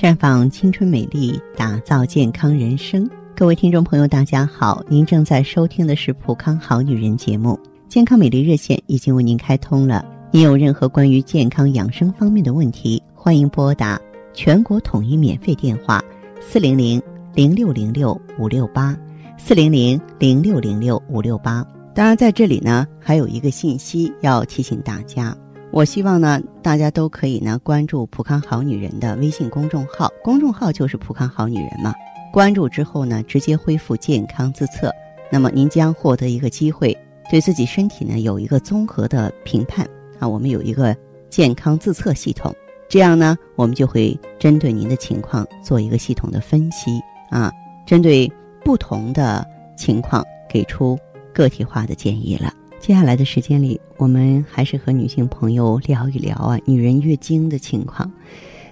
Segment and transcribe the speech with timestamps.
[0.00, 3.06] 绽放青春美丽，打造健康人生。
[3.36, 10.02] 各位听众朋友，大家好，您正在收听的是《普康好女人》节目，健康美丽热线已经为您开通了。
[10.30, 14.00] 您有任何关于健康养生方面的问题，欢迎拨打
[14.32, 16.02] 全国统一免费电话
[16.40, 17.02] 四零零
[17.34, 18.96] 零六零六五六八
[19.36, 21.62] 四零零零六零六五六八。
[21.94, 25.36] 当然，在这里呢，还有一个信息要提醒大家。
[25.72, 31.94] 我希望呢，大家都可以呢关注“普康好女人”的微信公众号，公众号就是“普康好女人”嘛。
[32.32, 34.92] 关注之后呢，直接恢复健康自测，
[35.30, 36.96] 那么您将获得一个机会，
[37.30, 40.26] 对自己身体呢有一个综合的评判啊。
[40.26, 40.94] 我们有一个
[41.28, 42.52] 健康自测系统，
[42.88, 47.52] 这样呢，我们就会针对您的情况做一个系统的分析啊，
[47.86, 48.30] 针对
[48.64, 49.46] 不同的
[49.76, 50.98] 情况给出
[51.32, 52.52] 个体化的建议了。
[52.80, 58.10] 接下来的时间里，我们还是和女性朋友聊一聊啊，女人月经的情况。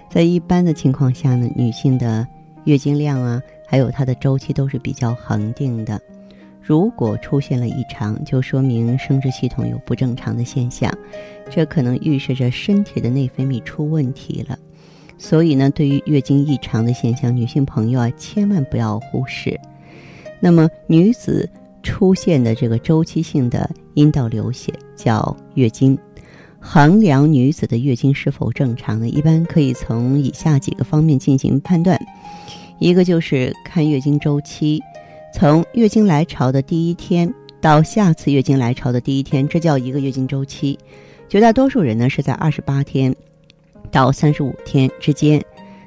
[0.09, 2.27] 在一般的情况下呢，女性的
[2.63, 6.01] 月经量啊，还有它的周期都是比较恒定的。
[6.59, 10.91] 如果出现了异常，就说明生殖系统有不正常的现象，
[11.47, 14.57] 这可能预示着身体的内分泌出问题了。
[15.19, 19.59] 所以呢，对于月经异常的现象，女性朋友啊，千万不要忽视。
[20.39, 21.47] 那么，女子。
[21.81, 25.97] 出现的这个周期性的阴道流血叫月经，
[26.59, 29.07] 衡量女子的月经是否正常呢？
[29.07, 31.99] 一般可以从以下几个方面进行判断：
[32.79, 34.81] 一个就是看月经周期，
[35.33, 40.77] 从月经来潮的第一天到下次月经来潮的第一天，这叫一个月经周期。
[41.27, 43.15] 绝大多数人呢是在二十八天
[43.91, 45.43] 到三十五天之间，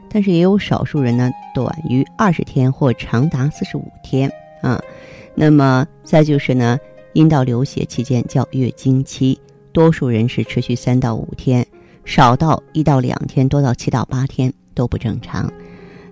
[0.08, 4.30] 但是也有少数人呢短于二十天或长达四十五天
[4.62, 4.80] 啊。
[5.34, 6.78] 那么再就是呢，
[7.14, 9.38] 阴道流血期间叫月经期，
[9.72, 11.66] 多数人是持续三到五天，
[12.04, 15.50] 少到一到两天，多到七到八天都不正常。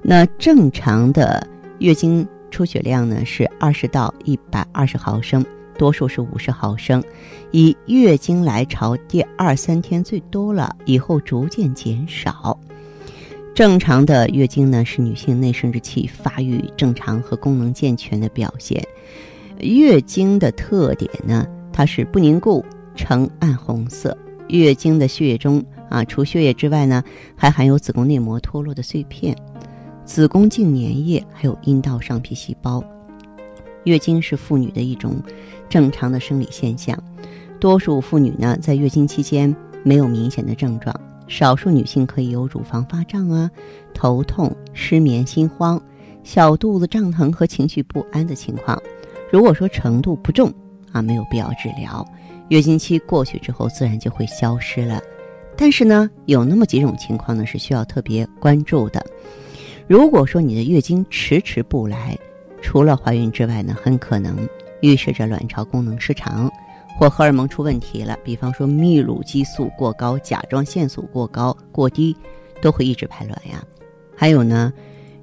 [0.02, 1.46] 那正常的
[1.78, 5.44] 月经出血量呢是二十到一百二十毫升，
[5.76, 7.02] 多数是五十毫升，
[7.50, 12.58] 以月经来潮第二三天最多了，以后逐渐减少。
[13.60, 18.82] 正常的月经呢，是女性内生殖器发育正常和功能健全的表现。
[19.59, 22.65] 月经的特点呢，它是不凝固，
[22.97, 24.16] 呈暗红色。
[24.49, 27.04] 月经的血液中啊，除血液之外呢，
[27.37, 29.37] 还含有子宫内膜脱落的碎片、
[30.06, 32.82] 子宫颈粘液，还有阴道上皮细胞。
[33.84, 35.22] 月经是妇女的一种
[35.69, 36.99] 正常的生理现象，
[37.60, 40.99] 多数妇女呢，在月经期间没有明显的症状。
[41.30, 43.48] 少数女性可以有乳房发胀啊、
[43.94, 45.80] 头痛、失眠、心慌、
[46.24, 48.76] 小肚子胀疼和情绪不安的情况。
[49.30, 50.52] 如果说程度不重
[50.90, 52.04] 啊，没有必要治疗。
[52.48, 55.00] 月经期过去之后，自然就会消失了。
[55.56, 59.00] 但是呢，有那么几种情况呢是需要特别关注的。
[59.86, 62.19] 如果说你的月经迟迟不来，
[62.60, 64.36] 除了怀孕之外呢，很可能
[64.80, 66.50] 预示着卵巢功能失常。
[67.00, 72.15] 或荷尔蒙出问题了，比方说泌乳激素过高、甲状腺素过高、过低，
[72.61, 73.65] 都会抑制排卵呀。
[74.15, 74.71] 还有呢，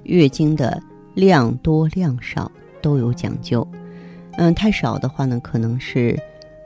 [0.02, 0.82] 月经的
[1.14, 2.50] 量多量少
[2.82, 3.64] 都有讲究。
[4.32, 6.18] 嗯，太少的话呢，可能是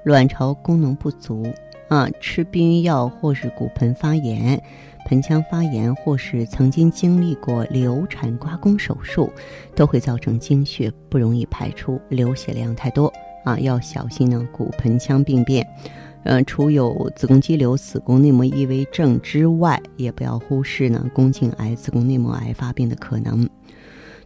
[0.03, 1.47] 卵巢功能不足
[1.89, 4.59] 啊，吃避孕药或是骨盆发炎、
[5.05, 9.31] 盆腔发炎，或是曾经经历过流产、刮宫手术，
[9.75, 13.13] 都会造成经血不容易排出，流血量太多。
[13.45, 15.67] 啊，要小心呢，骨盆腔病变。
[16.25, 23.49] 嗯，除有子宫肌瘤、子宫内膜异位症之外，也不要忽视呢宫颈癌、子宫内膜癌发病的可能。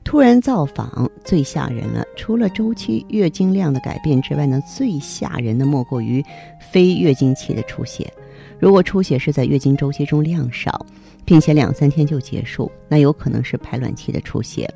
[0.05, 6.23] 突然造访最吓人了，除了周期、月经量的改变之外呢，最吓人的莫过于
[6.71, 8.13] 非月经期的出血。
[8.59, 10.85] 如果出血是在月经周期中量少，
[11.25, 14.69] 并且两三天就结束，那有可能是排卵期的出血。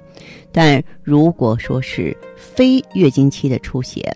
[0.51, 4.11] 但如果说是非月经期的出血，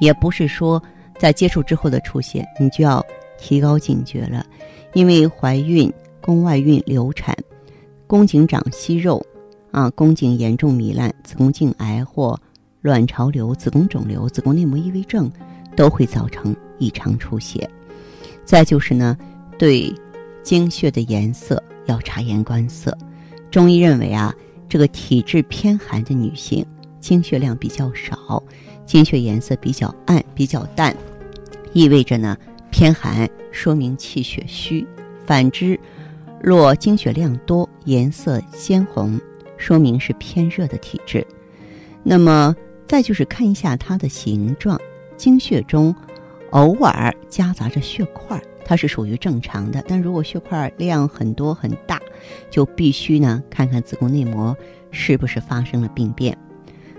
[0.00, 0.82] 也不是说
[1.18, 3.04] 在接触之后的出血，你就要
[3.38, 4.44] 提高警觉了，
[4.94, 7.36] 因为怀孕、宫外孕、流产、
[8.06, 9.24] 宫颈长息肉，
[9.70, 12.38] 啊，宫颈严重糜烂、子宫颈癌或
[12.80, 15.30] 卵巢瘤、子宫肿瘤、子宫内膜异位症，
[15.74, 17.68] 都会造成异常出血。
[18.44, 19.16] 再就是呢，
[19.58, 19.92] 对
[20.42, 22.96] 经血的颜色要察言观色。
[23.50, 24.34] 中医认为啊，
[24.68, 26.64] 这个体质偏寒的女性，
[27.00, 28.42] 经血量比较少。
[28.86, 30.96] 经血颜色比较暗、比较淡，
[31.72, 32.38] 意味着呢
[32.70, 34.86] 偏寒，说明气血虚；
[35.26, 35.78] 反之，
[36.40, 39.20] 若经血量多、颜色鲜红，
[39.58, 41.26] 说明是偏热的体质。
[42.02, 42.54] 那么
[42.86, 44.80] 再就是看一下它的形状，
[45.16, 45.94] 经血中
[46.50, 52.00] 偶尔夹杂着血块，它是属于正常的；但如果血块量很多很大，
[52.48, 54.56] 就必须呢看看子宫内膜
[54.92, 56.36] 是不是发生了病变。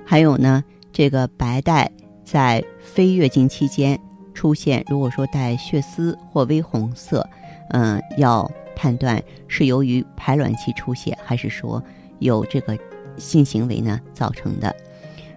[0.06, 0.64] 还有呢，
[0.98, 1.88] 这个白带
[2.26, 4.00] 在非月经期间
[4.34, 7.24] 出现，如果说带血丝或微红色，
[7.70, 11.84] 嗯，要判断是由于排卵期出血，还是说
[12.18, 12.76] 有这个
[13.16, 14.76] 性行为呢造成的。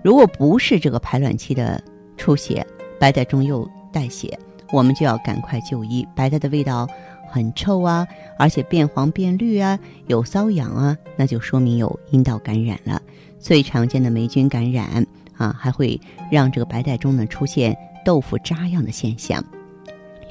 [0.03, 1.79] 如果不是这个排卵期的
[2.17, 2.67] 出血，
[2.99, 4.39] 白带中又带血，
[4.73, 6.09] 我们就要赶快就医。
[6.17, 6.89] 白带的味道
[7.31, 8.09] 很臭啊，
[8.39, 13.03] 而且变黄变绿啊，有瘙痒啊，那就说明有阴道感染了。
[13.39, 15.07] 最常见的霉菌感染
[15.41, 15.99] 啊，还会
[16.31, 19.43] 让这个白带中呢出现豆腐渣样的现象。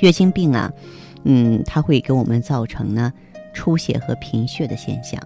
[0.02, 0.72] 月经病啊，
[1.24, 3.12] 嗯，它会给我们造成呢
[3.52, 5.20] 出血和贫血的现象。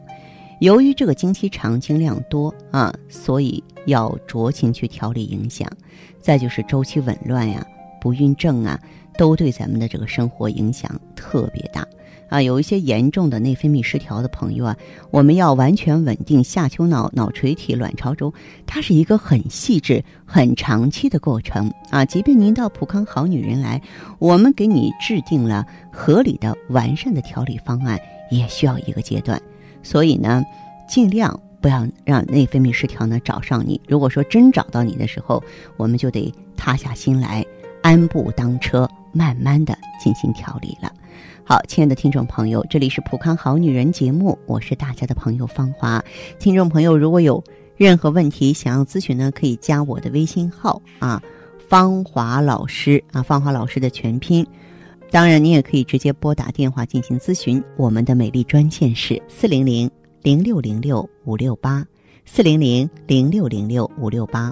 [0.61, 5.69] 由于这个经期长、经量多啊，所以要酌情去调理影响。
[6.21, 7.67] 再就是周期紊乱呀、
[7.99, 8.79] 不孕症啊，
[9.17, 11.85] 都对咱们的这个生活影响特别大
[12.33, 12.41] 啊。
[12.41, 14.77] 有一些严重的内分泌失调的朋友啊，
[15.11, 18.33] 我们要完全稳定下丘脑、脑垂体、卵巢轴，
[18.65, 22.03] 它是一个很细致、很长期的过程啊。
[22.03, 23.81] 即便您到普康好女人来，
[24.17, 27.99] 我们给你制定了合理的、完善的调理方案，
[28.31, 29.39] 也需要一个阶段。
[29.83, 30.43] 所以呢，
[30.89, 33.79] 尽量不要让内分泌失调呢找上你。
[33.87, 35.41] 如果说真找到你的时候，
[35.77, 37.45] 我们就得踏下心来，
[37.81, 40.91] 安步当车，慢慢的进行调理了。
[41.45, 46.03] 好，亲爱的听众朋友，这里是普康好女人节目，我是大家的朋友芳华。
[46.39, 47.43] 听众朋友，如果有
[47.77, 51.21] 任何问题想要咨询呢，可以加我的微信号啊，
[51.69, 54.45] 芳华老师啊，芳华老师的全拼。
[55.11, 57.63] 当然，你也可以直接拨打电话进行咨询。
[57.77, 59.89] 我们的美丽专线是四零零
[60.21, 61.85] 零六零六五六八，
[62.25, 64.51] 四零零零六零六五六八。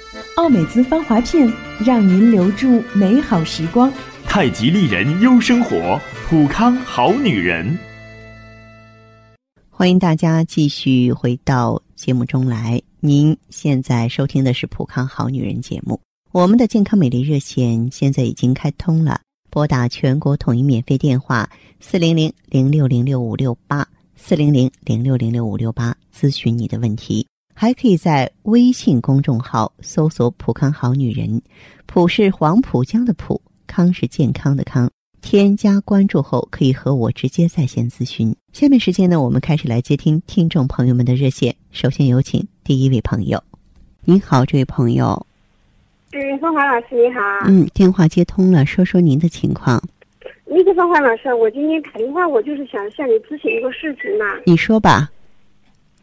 [0.41, 1.47] 奥美姿芳华片，
[1.85, 3.93] 让您留住美好时光。
[4.25, 7.77] 太极丽人优生活，普康好女人。
[9.69, 12.81] 欢迎大家继续回到节目中来。
[13.01, 16.01] 您现在收听的是普康好女人节目。
[16.31, 19.21] 我们的健康美丽热线现在已经开通了，
[19.51, 21.47] 拨打全国统一免费电话
[21.79, 27.27] 四零零零六零六五六八四零零零六零六五六八咨询你的问题，
[27.61, 31.39] 还可以在微信公众号搜索“普康好女人”，
[31.85, 34.89] 普是黄浦江的浦，康是健康的康，
[35.21, 38.35] 添加关注后可以和我直接在线咨询。
[38.51, 43.39] 下面时间呢，我们开始来接听听众朋友们的热线，首先有请第一位朋友，
[44.05, 45.23] 您好，这位朋友。
[46.13, 47.21] 嗯，芳华老师你好。
[47.45, 49.79] 嗯，电话接通了，说说您的情况。
[50.45, 54.25] 那个芳华老师，我今天打电话，我就是想向你咨询一个事情嘛。
[54.47, 55.11] 你说吧。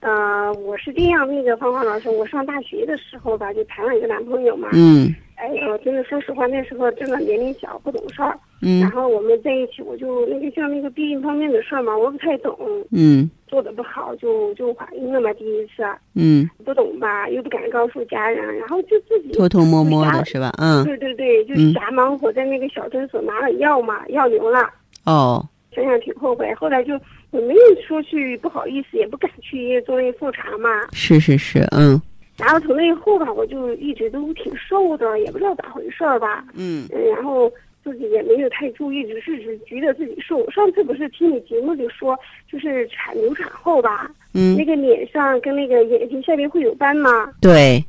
[0.01, 4.69] 呃，我是这样，那个芳芳老师，我上大学的时候吧，就谈了一个男朋友嘛。
[4.73, 5.15] 嗯。
[5.35, 8.37] 哎呦，真的，说实话，那时候真的年龄小，不懂事儿。
[8.61, 8.81] 嗯。
[8.81, 12.57] 然后我们在一起，我就那个像那个避孕方面的事儿嘛，我不太懂。
[12.91, 13.31] 嗯。
[13.47, 15.85] 做的不好，就就怀孕了嘛，第一次。
[16.15, 16.49] 嗯。
[16.65, 20.53] 不懂吧，又不敢告诉家人，然后就自己偷偷摸摸的是吧？
[20.59, 20.85] 嗯。
[20.85, 24.69] 对对对，就瞎忙活，在那个小诊所拿了药嘛，药流了。
[25.05, 25.45] 哦。
[25.73, 26.99] 想想挺后悔，后来就
[27.31, 30.69] 我没有说去，不好意思，也不敢去医院做那复查嘛。
[30.93, 32.01] 是是是，嗯。
[32.39, 36.45] 然后从那以后吧，我就一直都挺瘦的，也不知道咋回事儿吧。
[36.55, 36.87] 嗯。
[36.95, 37.53] 嗯，然后
[37.85, 40.49] 自己也没有太注意，只是只觉得自己瘦。
[40.51, 42.19] 上次不是听你节目里说，
[42.51, 47.31] 就是产流产后吧，嗯，那个脸上跟那个眼睛下面会有斑吗？
[47.41, 47.85] 对。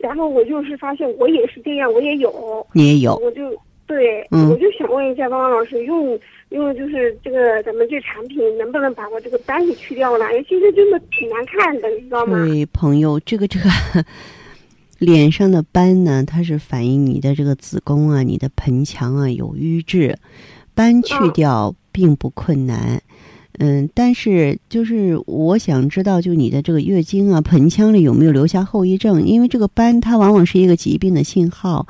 [0.00, 2.66] 然后我就是发现我也是这样，我也有。
[2.72, 3.14] 你也有。
[3.16, 3.56] 我就
[3.94, 6.18] 对，嗯，我就想问一下汪汪老师，用。
[6.52, 10.26] 用就是这个咱们这产品能不能把我这个斑给去掉了？
[10.46, 12.44] 其实真的挺难看的，你知道吗？
[12.44, 13.70] 对，朋友，这个这个
[14.98, 20.14] 脸上的斑呢，它是反映你的这个子宫啊、你的盆腔啊有瘀滞，
[20.74, 23.00] 斑去掉并不困难。
[23.58, 29.22] 嗯，但是就是我想知道，就你的这个月经啊，盆腔里有没有留下后遗症？
[29.24, 31.86] 因为这个斑它往往是一个疾病的信号。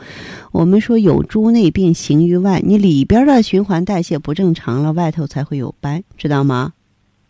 [0.51, 6.73] 我们说有诸内病行于外，你里边的循环代谢不正常了，外头才会有斑，知道吗？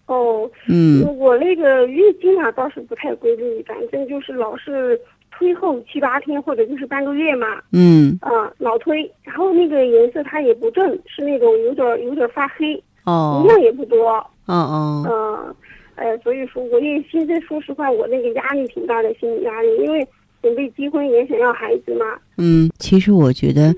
[0.06, 4.98] 哦，嗯，我那个月经啊倒是不太规律，反正就是老是
[5.30, 7.46] 推后七八天或者就是半个月嘛。
[7.70, 12.82] 嗯，啊，老推，然后那个颜色它也不正，是那种有点有点发黑。
[13.04, 14.24] 哦，量也不多。
[14.46, 15.04] 嗯嗯。
[15.04, 15.54] 嗯，
[15.96, 20.06] 呃，所以说我也现在说实话，我那个压力挺大的，心理压力，因为
[20.42, 22.04] 准备结婚也想要孩子嘛。
[22.36, 23.72] 嗯，其实我觉得，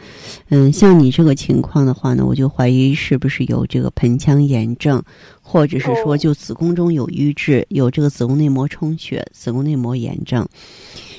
[0.48, 5.02] 嗯，像你这个情况的话呢，我就怀疑是不是有这个盆腔炎症，
[5.42, 10.46] 或者是说就子宫中有瘀滞，有这个子宫内膜充血、子宫内膜炎症。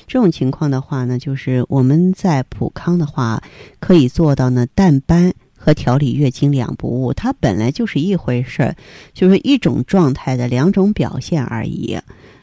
[0.08, 3.40] 这种情况的话呢，就是我们在普康的话
[3.78, 5.32] 可以做到呢淡斑
[5.66, 8.76] 和调理月经两不误，它本来就是一回事儿，
[9.12, 11.98] 就是一种状态的两种表现而已。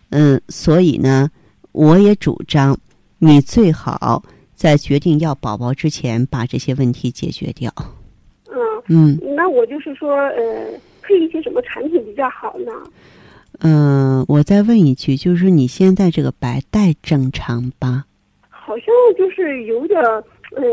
[0.10, 1.32] 嗯，所以呢，
[1.72, 2.78] 我也主张
[3.20, 4.22] 你最好
[4.54, 7.74] 在决定要宝宝之前把这些问题解决掉。
[8.50, 10.68] 嗯嗯，那我就是说，呃，
[11.02, 12.74] 配一些什么产品比较好呢？
[13.62, 18.04] 嗯，我再问一句，就是你现在这个白带正常吧？
[18.50, 18.88] 好像
[19.18, 20.02] 就是有点，
[20.56, 20.64] 呃，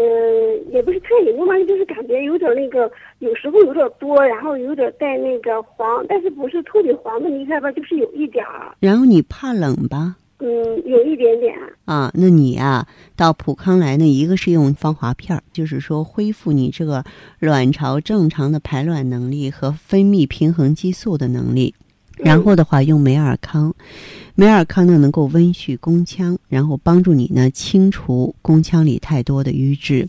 [0.72, 8.74] 也不是太严重吧，就是感觉有点那个，有时候有点多，然后有点带那个黄，但是不是特别黄的离开吧，就是有一点儿。
[8.80, 10.16] 然后你怕冷吧？
[10.42, 10.48] 嗯，
[10.86, 11.54] 有一点点。
[11.84, 17.04] 啊，那你呀，到普康来呢，一个是用芳华片儿，就是说恢复你这个
[17.38, 21.74] 卵巢正常的排卵能力和分泌平衡激素的能力。
[22.22, 23.74] 然后的话，用美尔康，
[24.34, 30.06] 美尔康呢能够温煦宫腔，然后帮助你呢清除宫腔里太多的瘀滞，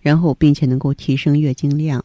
[0.00, 2.04] 然后并且能够提升月经量。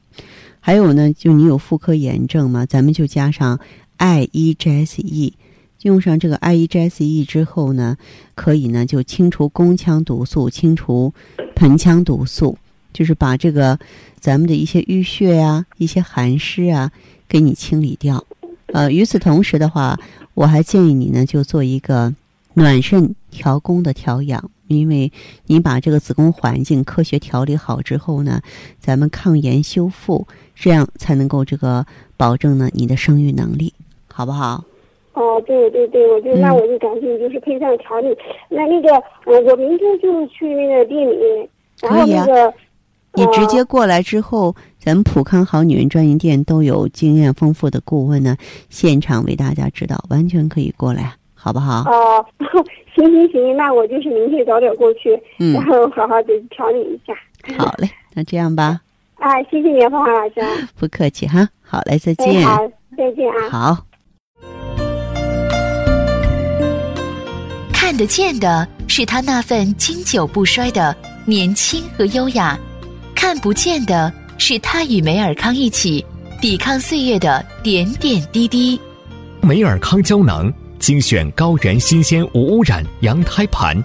[0.60, 3.60] 还有呢，就你有妇科炎症嘛，咱们就加上
[3.98, 5.34] I E G S E，
[5.82, 7.98] 用上这个 I E G S E 之后呢，
[8.36, 11.14] 可以呢就清除宫腔毒素，清除
[11.56, 12.58] 盆腔毒素，
[12.94, 13.80] 就是把这个
[14.20, 16.92] 咱们的一些淤血呀、一些寒湿啊
[17.28, 18.24] 给你清理掉。
[18.74, 19.98] 呃，与此同时的话，
[20.34, 22.14] 我还建议你呢，就做一个
[22.54, 25.12] 暖肾调宫的调养，因为
[25.46, 28.42] 你把这个子宫环境科学调理好之后呢，
[28.80, 31.86] 咱们抗炎修复，这样才能够这个
[32.18, 33.74] 保证呢你的生育能力，
[34.12, 34.64] 好不好？
[35.14, 38.08] 哦，对对对，我就那我就赶紧就是配上调理，
[38.50, 38.90] 那那个
[39.26, 41.50] 我我明天就去那个店里，
[41.82, 42.54] 然后那个。
[43.14, 44.56] 你直接过来之后，
[44.88, 48.38] 咱们普康好女人专营店都有经验丰富的顾问呢，
[48.70, 51.82] 现场为大家指导，完全可以过来，好不好？
[51.92, 52.26] 哦，
[52.96, 55.12] 行行行，那我就是明天早点过去，
[55.54, 57.14] 然后好好的调理一下。
[57.58, 58.80] 好嘞，那这样吧。
[59.16, 60.36] 啊，谢谢你，芳华老师。
[60.80, 62.42] 不客气哈，好嘞，再见。
[62.46, 62.58] 好，
[62.96, 63.50] 再见啊。
[63.50, 63.78] 好。
[67.74, 72.58] 看得见的是他那份经久不衰的年轻和优雅。
[73.14, 76.04] 看不见的是他与梅尔康一起
[76.42, 78.80] 抵抗岁月的点点滴滴。
[79.42, 83.82] 梅尔康胶囊精选高原新鲜无污染羊胎盘，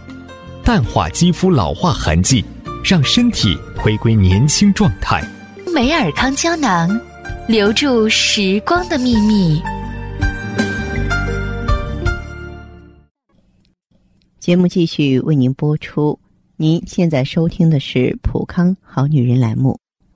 [0.63, 2.45] 淡化肌肤老化痕迹，
[2.85, 5.25] 让身体回归年轻状态。
[5.75, 7.01] 梅尔康胶囊，
[7.49, 9.61] 留住时光的秘密。
[14.39, 16.19] 节目继续为您播出。
[16.57, 19.79] 您现在收听的是《普康好女人》栏目，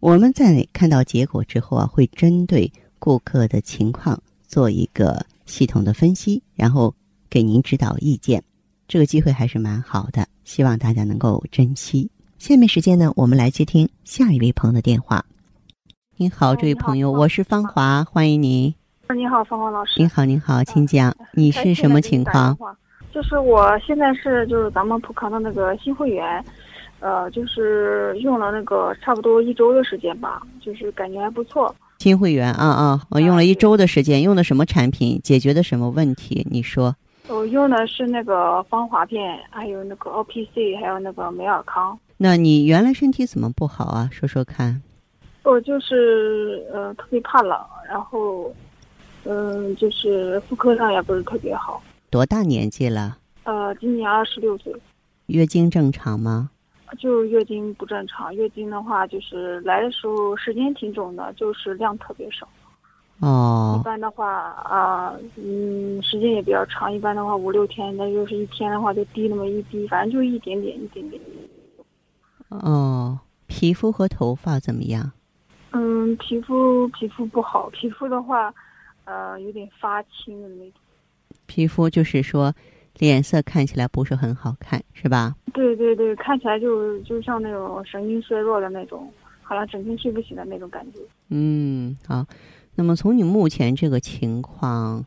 [0.00, 6.94] 我们在看到结果之后啊，会针对顾客的情况做一个系统的分析，然后
[7.28, 8.42] 给您指导意见。
[8.88, 12.10] 这个机会还是蛮好的，希望大家能够珍惜。
[12.38, 15.22] 下面时间呢，我们来接听下一位朋友的电话。
[16.16, 18.74] 您好，这位朋友，我是芳华，欢迎您。
[19.14, 19.92] 你好，芳华老师。
[19.98, 22.56] 您好，您好，请讲，你是什么情况？
[23.12, 26.42] 就是我现在是就是咱们普康的那个新会员，
[27.00, 31.74] 呃，就是用了那个差不多一周的时间吧，就是感觉还不错。
[31.98, 35.20] 新会员啊啊，我用了一周的时间，用的什么产品？
[35.22, 36.46] 解决的什么问题？
[36.50, 36.94] 你说。
[37.28, 41.96] 我用的是那个芳华片，还有那个 O P C，还有那个美尔康。
[42.16, 44.08] 那你原来身体怎么不好啊？
[44.12, 44.82] 说说看。
[45.42, 48.52] 我就是呃特别怕冷，然后
[49.24, 51.82] 嗯就是妇科上也不是特别好。
[52.10, 53.16] 多大年纪了？
[53.44, 54.74] 呃，今年二十六岁。
[55.26, 56.50] 月经正常吗？
[56.98, 62.48] 就是月经不正常，月经的话就是来的时候时间挺准的，就是量特别少。
[63.20, 63.78] 哦。
[63.78, 64.28] 一般的话
[64.64, 71.20] 啊，嗯，时间也比较长，一般的话五六天，那就是一天的话就滴那么一滴，反正就一点点，一点点。
[72.48, 75.12] 哦，皮肤和头发怎么样？
[75.72, 78.52] 嗯，皮肤皮肤不好，皮肤的话，
[79.04, 80.80] 呃，有点发青的那种。
[81.46, 82.52] 皮肤就是说
[83.00, 85.34] 脸色看起来不是很好看，是吧？
[85.52, 89.10] 对对对，看起来就就像那种神经衰弱的那种，
[89.42, 91.00] 好像整天睡不醒的那种感觉。
[91.30, 92.24] 嗯，好。
[92.76, 95.04] 那么从你目前这个情况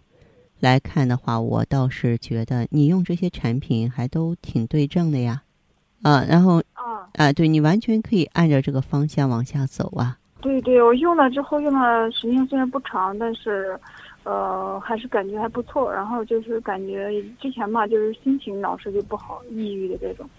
[0.60, 5.44] 来看的话，我倒是觉得你用这些产品还都挺对症的呀。
[6.02, 10.18] 啊，然后啊啊，对你完全可以按照这个方向往下走啊。
[10.42, 13.80] 对对，我用了之后用了时间虽然不长，但是，
[14.24, 15.92] 呃，还是感觉还不错。
[15.92, 20.30] 然后就是感觉之前嘛，就是心情老是就不好，抑郁的这种，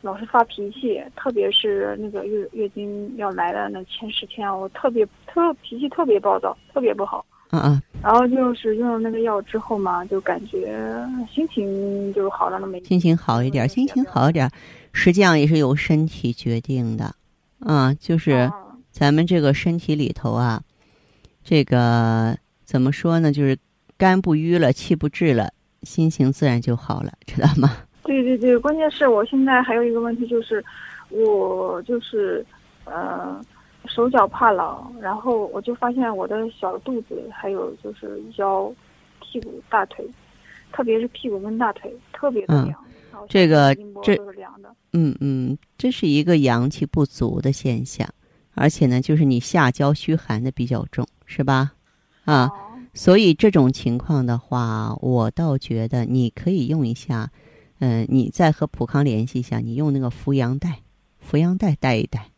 [0.00, 7.24] 老是发脾气，特别是那个月月经要来的那前十天，我特别特脾气特别暴躁，特别不好。
[7.50, 7.82] 嗯嗯。
[8.02, 14.50] 然后就是用了那个药之后嘛，就感觉心情就好了那么一心情好一点，心情好一点，
[14.92, 17.14] 实际上也是由身体决定的，
[17.60, 18.50] 嗯，就是
[18.90, 20.62] 咱们这个身体里头啊，
[21.44, 22.36] 这个
[22.72, 23.30] 怎么说呢？
[23.30, 23.54] 就是
[23.98, 25.52] 肝不淤了，气不滞了，
[25.82, 27.68] 心情自然就好了，知道吗？
[28.02, 30.64] 对对对，关键是我现在还有一个问题就是，
[31.10, 32.42] 我就是
[32.86, 33.38] 呃
[33.84, 38.74] 手脚怕冷，然后我就发现我的小肚子还有就是腰、
[39.20, 40.02] 屁股、大腿，
[40.72, 42.74] 特别是屁股跟大腿特别的凉。
[43.28, 44.74] 这个这都是凉的。
[44.94, 48.08] 嗯嗯，这是一个阳气不足的现象，
[48.54, 51.72] 而且呢，就是你下焦虚寒的比较重，是吧？
[52.24, 52.50] 啊，
[52.94, 57.30] 所以这种情况的话，我倒觉得你可以用一下。
[57.84, 60.82] 嗯，你再和普康联系一下，你用那个扶阳带，
[61.18, 62.28] 扶阳带带一带。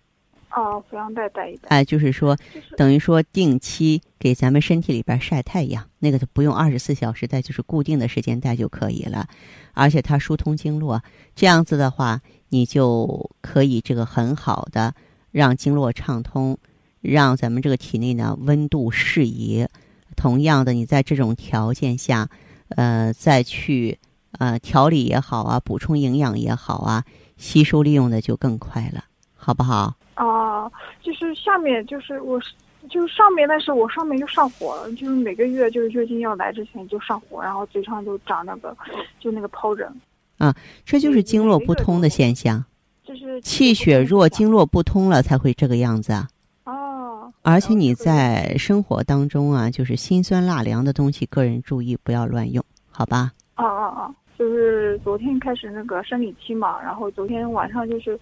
[0.56, 1.68] 哦，扶阳带带一带。
[1.68, 2.34] 哎，就是说，
[2.78, 9.28] 等于说定期给咱们身体里边晒太阳，那个就不用二十四小时带，就是固定的时间带就可以了。
[9.74, 11.02] 而且它疏通经络，
[11.34, 14.94] 这样子的话，你就可以这个很好的
[15.30, 16.56] 让经络畅通，
[17.04, 19.66] 让咱们这个体内呢温度适宜。
[20.16, 22.28] 同样的，你在这种条件下，
[22.70, 23.98] 呃，再去。
[24.40, 27.04] 呃，调理也好啊，补充营养也好啊，
[27.36, 29.04] 吸收利用的就更快了，
[29.36, 29.94] 好不好？
[30.14, 30.68] 啊，
[31.00, 32.36] 就是下面就是我，
[32.90, 38.76] 就是上面，但是我上面就上火了，就是每个月就是月经要来之前就上火，然后嘴上就长那个，
[39.20, 39.86] 就那个疱疹。
[40.38, 40.52] 啊，
[40.84, 42.64] 这就是经络不通的现象，
[43.04, 46.26] 就是气血弱，经络不通了才会这个样子啊。
[47.44, 47.52] 哦。
[47.52, 53.32] 而且你在生活当中啊，就是辛酸辣凉的东西，个人注意不要乱用，好吧？
[53.56, 54.14] 哦哦哦。
[54.36, 58.18] 就是昨天开始那个生理期嘛，然后昨天晚上就是，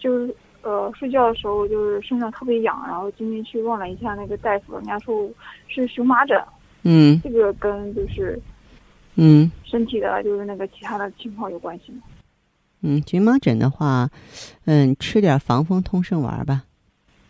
[0.00, 5.30] 就是呃睡觉的时候就是身上特别痒，然后今天去问了一下那个大夫，人家说
[5.68, 6.36] 是荨麻疹。
[6.82, 7.20] 嗯。
[7.22, 8.36] 这个跟就是，
[9.14, 12.02] 嗯，身体的就是那个其他的情况有关系吗？
[12.80, 14.10] 嗯，荨麻疹的话，
[14.64, 16.64] 嗯，吃点防风通圣丸吧。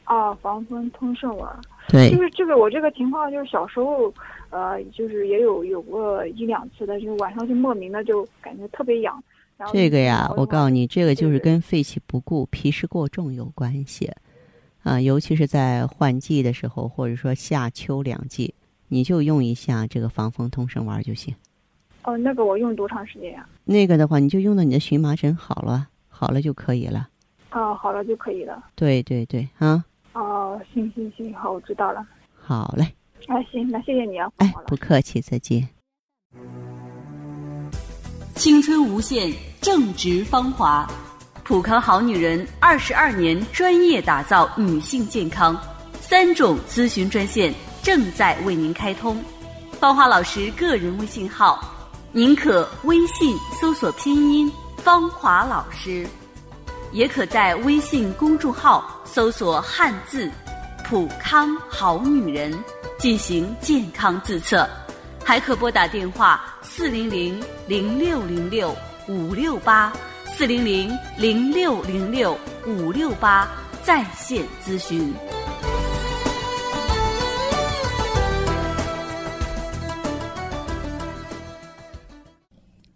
[0.05, 1.61] 啊，防风通圣丸。
[1.89, 2.11] 对。
[2.11, 4.13] 就是这个，我这个情况就是小时候。
[4.51, 9.21] 呃，就是也有有过一两次的，就晚上就莫名的就感觉特别痒。
[9.73, 14.09] 这个呀，我告诉你，这个就是跟肺气不固、脾湿过重有关系。
[14.85, 18.55] 啊，尤其是在换季的时候，或者说夏秋两季，
[18.87, 21.35] 你就用一下这个防风通圣丸就行。
[22.05, 23.45] 哦，那个我用多长时间呀？
[23.65, 27.09] 那个的话，你就用到你的荨麻疹好了，好了就可以了。
[27.51, 28.67] 哦，好了就可以了。
[28.77, 29.85] 对对对，啊。
[30.15, 32.05] 哦，行行行，好，我知道了。
[32.41, 32.85] 好嘞。
[33.27, 34.31] 哎，行，那谢谢你啊！
[34.37, 35.69] 哎，不客气，再见。
[38.35, 40.87] 青春无限，正值芳华，
[41.43, 45.57] 普康好女人二十二年专业打造女性健康，
[46.01, 49.17] 三种咨询专线正在为您开通。
[49.81, 51.61] 芳华老师个人微信号，
[52.13, 56.07] 您可微信搜索拼音“芳华老师”，
[56.93, 60.29] 也可在微信公众号搜索汉字
[60.85, 62.53] “普康好女人”。
[62.99, 64.69] 进行健康自测，
[65.23, 68.75] 还可拨打电话四零零零六零六
[69.07, 69.93] 五六八
[70.25, 73.49] 四零零零六零六五六八
[73.85, 75.13] 在线咨询。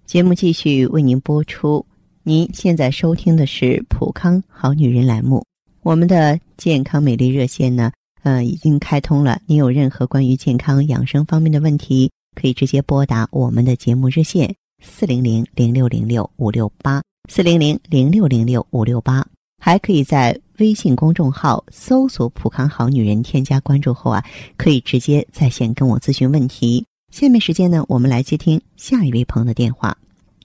[0.04, 1.84] 节目继续为您播出，
[2.24, 5.44] 您现在收听的是《普康好女人》栏目，
[5.82, 7.90] 我们的健康美丽热线呢。
[8.24, 9.40] 呃，已经开通了。
[9.46, 19.24] 你有任何关于健康养生方面的问题，可以直接拨打我们的节目热线四零零零六零六五六八四零零零六零六五六八，
[19.62, 24.22] 还可以在微信公众号搜索“普康好女人”，添加关注后啊，
[24.56, 26.84] 可以直接在线跟我咨询问题。
[27.12, 29.96] 下面时间呢，我们来接听下一位朋友的电话。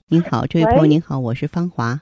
[0.08, 2.00] 您好，这位朋友您好，我是芳华。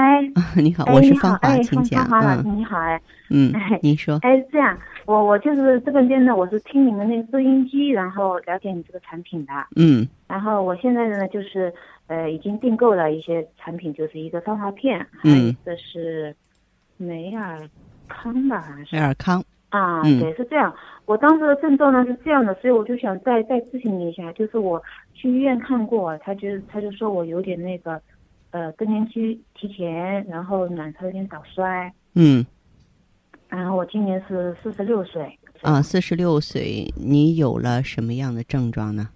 [0.00, 0.20] 哎。
[0.34, 2.04] 哎， 你好，哎我是你好芳华，哎，请讲。
[2.06, 4.18] 芳华老师嗯你好，哎，嗯哎，您说。
[4.22, 9.52] 哎，这样，我我就是这个店呢，我是听你们那个收音机，然后了解你这个产品的。
[9.76, 11.72] 嗯然后我现在呢，就是
[12.06, 16.34] 呃，已经订购了一些产品，就是一个芳华片，还有嗯一个是
[16.96, 17.58] 美尔
[18.08, 19.42] 康吧，好像是美尔康。
[19.70, 20.74] 啊，嗯对，是这样。
[21.06, 24.82] 我当时的症状呢是这样的，所以我就想再再咨询你一下，就是我
[25.14, 28.00] 去医院看过，他就他就说我有点那个，
[28.50, 32.44] 呃，更年期提前，然后卵巢有点早衰，嗯
[33.48, 39.08] 然后我今年是四十六岁，啊，四十六岁，你有了什么样的症状呢？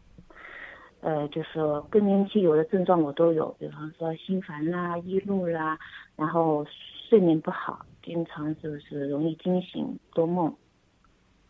[1.00, 5.78] 呃，就是更年期有的症状我都有，比方说心烦啦、易怒啦，
[6.16, 6.64] 然后
[7.08, 10.54] 睡眠不好，经常就是容易惊醒、多梦，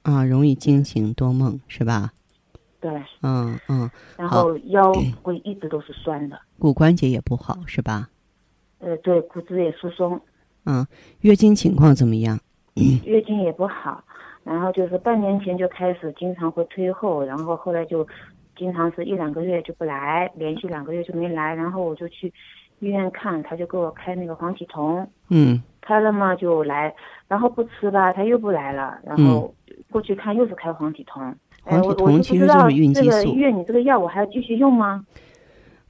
[0.03, 2.12] 啊，容易惊醒多梦是吧？
[2.85, 4.92] 对，嗯嗯，然后腰
[5.23, 8.11] 会一直都是酸的，骨关节也不好是吧？
[8.79, 10.20] 呃，对，骨质也疏松，
[10.66, 10.87] 嗯，
[11.23, 12.38] 月经情况怎么样？
[13.07, 14.05] 月经也不好，
[14.42, 18.07] 然后就是半年前就开始经常会推后，然后后来就
[18.55, 22.31] 经常是一两个月就不来，连续两个月就没来，然后我就去
[22.81, 26.94] 医院看，他就给我开那个黄体酮，嗯开了嘛就来，
[27.29, 29.55] 然后不吃吧，他又不来了，然后
[29.90, 31.35] 过去看又是开黄体酮。
[31.64, 35.05] 黄体酮其实就是孕激这个素医院你这个药我还要继续用吗？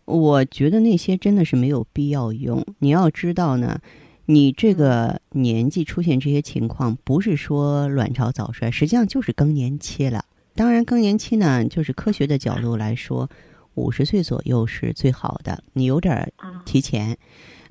[0.05, 2.65] 我觉得那些真的是没有必要用。
[2.79, 3.81] 你要知道呢，
[4.27, 10.25] 你这个年纪出现这些情况，不是说卵巢早衰，实际上就是更年期了。
[10.55, 13.29] 当然，更年期呢，就是科学的角度来说，
[13.75, 15.65] 五十岁左右是最好的。
[15.73, 16.33] 你有点
[16.65, 17.17] 提前。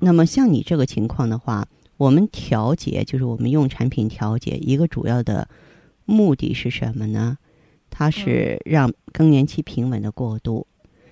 [0.00, 5.48] 那么像你这个情况的话，我们调节就是我们用产品调节，一个主要的
[6.04, 7.38] 目的是什么呢？
[7.96, 10.66] 它是让更年期平稳的过渡。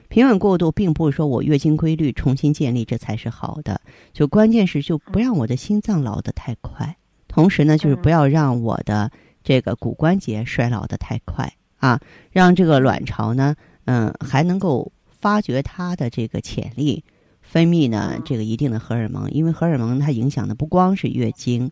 [0.08, 3.80] 平稳过渡，并不是说我月经规律重新建立，这才是好的。
[4.12, 6.96] 就关键是就不让我的心脏老得太快，
[7.28, 9.12] 同时呢，就是不要让我的
[9.44, 11.54] 这个骨关节衰老得太快。
[11.76, 12.00] 啊，
[12.32, 17.04] 让这个卵巢呢，嗯，还能够发掘它的这个潜力，
[17.40, 21.70] 分泌呢这个一定的荷尔蒙，因为荷尔蒙它影响的不光是月经，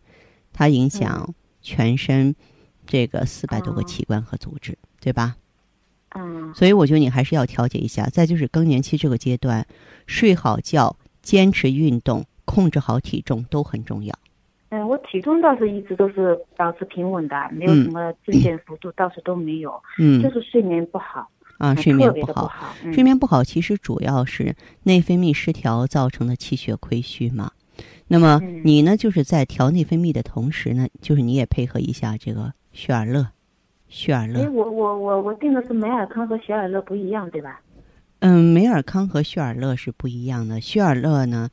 [0.51, 2.33] 它影响全身
[2.87, 5.35] 这个四百多个器官和组织，对吧？
[6.15, 8.05] 嗯所以我觉得你还是要调节一下。
[8.07, 9.65] 再就是更年期这个阶段，
[10.07, 14.13] 睡好觉、坚持运动、控制好体重都很重要。
[14.69, 21.29] 嗯，我体重倒是一直都是保持平稳的，没有嗯什么增减幅度，倒是都没有，嗯就是睡眠不好。
[21.57, 27.51] 啊，嗯睡眠不好，不好嗯睡眠不好其实主要是内分泌失调造成的气血亏虚嘛。
[28.07, 33.27] 那么嗯你呢，就是在调内分泌的同时呢，就是你也配合一下这个血尔乐，
[33.91, 34.49] 血尔哎，乐。
[34.49, 37.61] 我我我我订的是美尔康和雪尔乐不一样，对吧？
[38.19, 40.61] 嗯，美尔康和血尔乐是不一样的。
[40.61, 41.49] 血尔乐呢，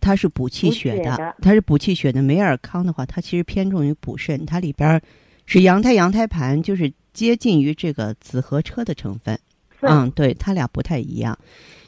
[0.00, 2.20] 它是补气血的，它是补气血的。
[2.20, 5.00] 美尔康的话，它其实偏重于补肾，它里边儿
[5.46, 9.38] 是羊胎羊胎盘，就是接近于这个紫河车的成分。
[9.82, 11.38] 嗯，对，它俩不太一样。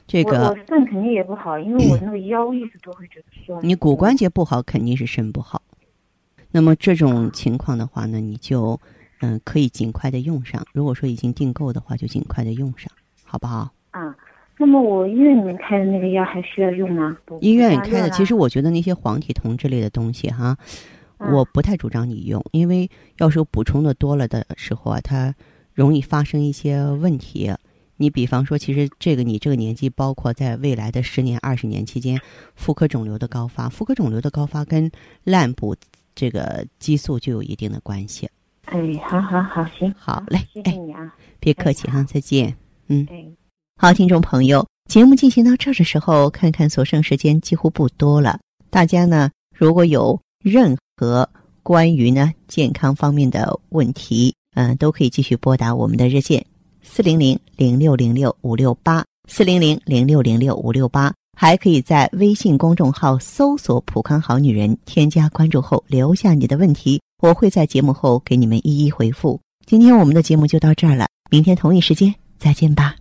[0.06, 3.58] 这个我肾肯定也不好，因为我那个 腰一直都会觉得酸。
[3.62, 5.60] 你骨关节不好，肯定是肾不好。
[6.50, 8.78] 那么这种情况的话呢，你就
[9.20, 10.64] 嗯、可以尽快的用上。
[10.72, 12.90] 如果说已经订购的话，就尽快的用上，
[13.24, 13.70] 好不好？
[13.90, 14.16] 啊，
[14.56, 17.16] 那么我医院里面开的那个药还需要用吗？
[17.40, 20.56] 医院里开的，其实我觉得那些黄体酮之类的东西哈，
[21.18, 25.34] 嗯我不太主张你用，因为要是补充的多了的时候啊，它
[25.74, 27.52] 容易发生一些问题。
[28.00, 32.20] 你比方说，其实这个你这个年纪，包括在未来的十年、二十年期间，
[32.54, 34.88] 妇科肿瘤的高发，妇科肿瘤的高发跟
[35.24, 35.74] 滥补
[36.14, 38.28] 这个激素就有一定的关系。
[38.70, 42.54] 哎，好好好，行，好嘞，谢哎谢你啊，别客气哈，再见。
[42.88, 43.06] 嗯。
[43.10, 43.24] 哎。
[43.80, 48.38] 好，听众朋友，节目进行到这儿的时候，看看所剩时间几乎不多了。
[48.68, 51.28] 大家呢，如果有任何
[51.62, 56.44] 关于呢健康方面的问题，嗯、都可以继续拨打我们的热线
[56.82, 69.40] 四零零零六零六五六八四零零零六零六五六八，还可以在微信公众号搜索“普康好女人”，添加关注后留下你的问题，我会在节目后给你们一一回复。
[69.66, 72.94] 今天我们的节目就到这儿了，明天同一时间再见吧。